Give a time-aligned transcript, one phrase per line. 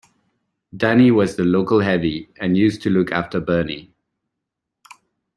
[0.75, 3.93] Danny was the local heavy and used to look after Bernie.